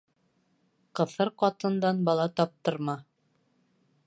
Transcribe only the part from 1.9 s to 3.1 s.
бала таптырма.